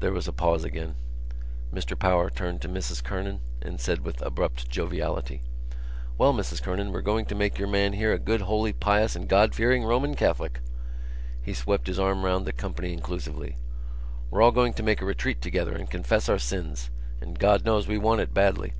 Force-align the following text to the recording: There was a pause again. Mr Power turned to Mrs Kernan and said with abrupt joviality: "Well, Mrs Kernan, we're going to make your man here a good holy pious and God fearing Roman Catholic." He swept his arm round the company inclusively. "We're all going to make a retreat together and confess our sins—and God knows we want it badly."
There 0.00 0.14
was 0.14 0.26
a 0.26 0.32
pause 0.32 0.64
again. 0.64 0.94
Mr 1.70 1.98
Power 1.98 2.30
turned 2.30 2.62
to 2.62 2.68
Mrs 2.70 3.04
Kernan 3.04 3.40
and 3.60 3.78
said 3.78 3.98
with 4.00 4.22
abrupt 4.22 4.70
joviality: 4.70 5.42
"Well, 6.16 6.32
Mrs 6.32 6.62
Kernan, 6.62 6.92
we're 6.92 7.02
going 7.02 7.26
to 7.26 7.34
make 7.34 7.58
your 7.58 7.68
man 7.68 7.92
here 7.92 8.14
a 8.14 8.18
good 8.18 8.40
holy 8.40 8.72
pious 8.72 9.14
and 9.14 9.28
God 9.28 9.54
fearing 9.54 9.84
Roman 9.84 10.14
Catholic." 10.14 10.60
He 11.42 11.52
swept 11.52 11.88
his 11.88 11.98
arm 11.98 12.24
round 12.24 12.46
the 12.46 12.54
company 12.54 12.94
inclusively. 12.94 13.58
"We're 14.30 14.40
all 14.40 14.50
going 14.50 14.72
to 14.72 14.82
make 14.82 15.02
a 15.02 15.04
retreat 15.04 15.42
together 15.42 15.74
and 15.76 15.90
confess 15.90 16.30
our 16.30 16.38
sins—and 16.38 17.38
God 17.38 17.66
knows 17.66 17.86
we 17.86 17.98
want 17.98 18.22
it 18.22 18.32
badly." 18.32 18.72